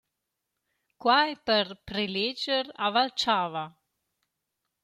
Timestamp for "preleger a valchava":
1.91-3.65